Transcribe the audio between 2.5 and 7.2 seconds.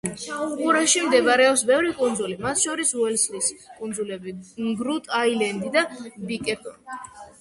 შორის: უელსლის კუნძულები, გრუტ-აილენდი და ბიკერტონი.